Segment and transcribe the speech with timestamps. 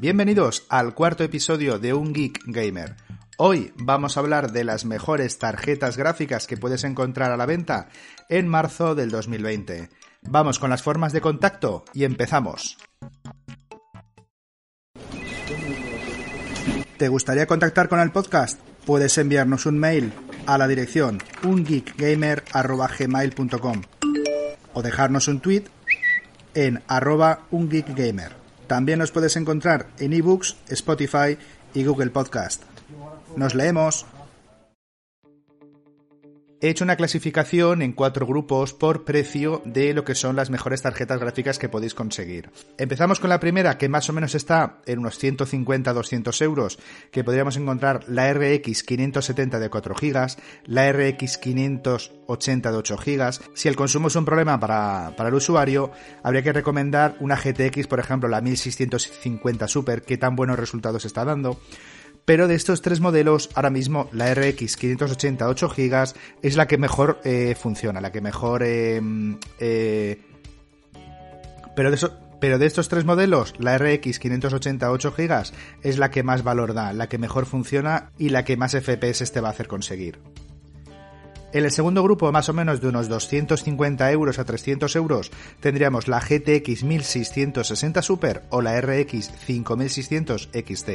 [0.00, 2.96] Bienvenidos al cuarto episodio de Un Geek Gamer.
[3.36, 7.90] Hoy vamos a hablar de las mejores tarjetas gráficas que puedes encontrar a la venta
[8.30, 9.90] en marzo del 2020.
[10.22, 12.78] Vamos con las formas de contacto y empezamos.
[16.96, 18.58] ¿Te gustaría contactar con el podcast?
[18.86, 20.14] Puedes enviarnos un mail
[20.46, 23.82] a la dirección ungeekgamer.gmail.com
[24.72, 25.64] o dejarnos un tweet
[26.54, 28.39] en arroba ungeekgamer.
[28.70, 31.36] También nos puedes encontrar en ebooks, Spotify
[31.74, 32.62] y Google Podcast.
[33.34, 34.06] Nos leemos.
[36.62, 40.82] He hecho una clasificación en cuatro grupos por precio de lo que son las mejores
[40.82, 42.50] tarjetas gráficas que podéis conseguir.
[42.76, 46.78] Empezamos con la primera, que más o menos está en unos 150-200 euros,
[47.12, 50.26] que podríamos encontrar la RX 570 de 4 GB,
[50.66, 53.30] la RX 580 de 8 GB.
[53.54, 55.90] Si el consumo es un problema para, para el usuario,
[56.22, 61.24] habría que recomendar una GTX, por ejemplo, la 1650 Super, que tan buenos resultados está
[61.24, 61.58] dando.
[62.30, 66.78] Pero de estos tres modelos, ahora mismo la RX 580 8 GB es la que
[66.78, 68.62] mejor eh, funciona, la que mejor...
[68.62, 69.02] Eh,
[69.58, 70.22] eh,
[71.74, 71.98] pero, de
[72.40, 75.42] pero de estos tres modelos, la RX 580 8 GB
[75.82, 79.32] es la que más valor da, la que mejor funciona y la que más FPS
[79.32, 80.20] te va a hacer conseguir.
[81.52, 86.06] En el segundo grupo, más o menos de unos 250 euros a 300 euros, tendríamos
[86.06, 90.90] la GTX 1660 Super o la RX 5600 XT.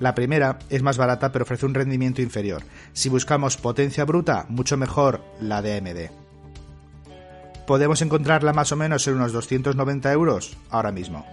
[0.00, 2.62] La primera es más barata pero ofrece un rendimiento inferior.
[2.92, 6.24] Si buscamos potencia bruta, mucho mejor la de AMD.
[7.66, 11.24] Podemos encontrarla más o menos en unos 290 euros ahora mismo.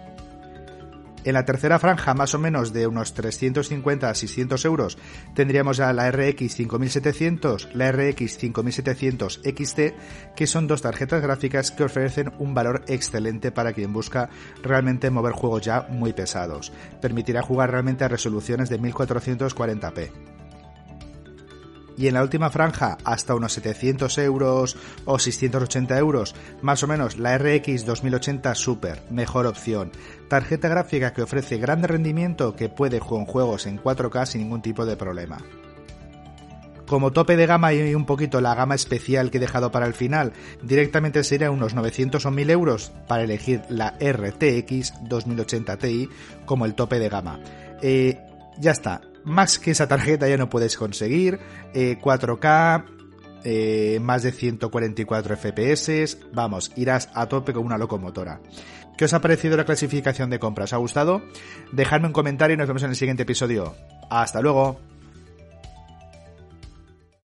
[1.23, 4.97] En la tercera franja, más o menos de unos 350 a 600 euros,
[5.35, 9.79] tendríamos ya la RX 5700, la RX 5700 XT,
[10.35, 14.29] que son dos tarjetas gráficas que ofrecen un valor excelente para quien busca
[14.63, 16.73] realmente mover juegos ya muy pesados.
[17.01, 20.40] Permitirá jugar realmente a resoluciones de 1440p
[22.01, 24.75] y en la última franja hasta unos 700 euros
[25.05, 29.91] o 680 euros, más o menos la RX 2080 Super, mejor opción.
[30.27, 34.83] Tarjeta gráfica que ofrece gran rendimiento que puede jugar juegos en 4K sin ningún tipo
[34.87, 35.37] de problema.
[36.87, 39.93] Como tope de gama y un poquito la gama especial que he dejado para el
[39.93, 46.09] final, directamente sería unos 900 o 1000 euros para elegir la RTX 2080 Ti
[46.45, 47.39] como el tope de gama.
[47.83, 48.19] Eh,
[48.57, 51.39] ya está, más que esa tarjeta ya no puedes conseguir,
[51.73, 52.85] 4K,
[53.43, 58.39] eh, eh, más de 144 FPS, vamos, irás a tope con una locomotora.
[58.97, 60.69] ¿Qué os ha parecido la clasificación de compras?
[60.69, 61.21] ¿Os ha gustado?
[61.71, 63.75] Dejadme un comentario y nos vemos en el siguiente episodio.
[64.09, 64.90] Hasta luego.